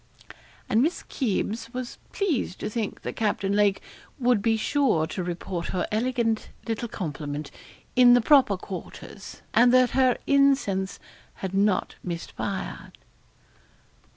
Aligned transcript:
And 0.67 0.81
Miss 0.81 1.03
Kybes 1.03 1.71
was 1.75 1.99
pleased 2.11 2.59
to 2.61 2.71
think 2.71 3.03
that 3.03 3.15
Captain 3.15 3.53
Lake 3.53 3.83
would 4.17 4.41
be 4.41 4.57
sure 4.57 5.05
to 5.05 5.23
report 5.23 5.67
her 5.67 5.85
elegant 5.91 6.49
little 6.67 6.87
compliment 6.87 7.51
in 7.95 8.15
the 8.15 8.21
proper 8.21 8.57
quarters, 8.57 9.43
and 9.53 9.71
that 9.75 9.91
her 9.91 10.17
incense 10.25 10.97
had 11.35 11.53
not 11.53 11.97
missed 12.03 12.31
fire. 12.31 12.91